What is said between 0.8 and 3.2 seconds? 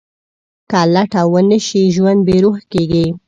لټه ونه شي، ژوند بېروح کېږي.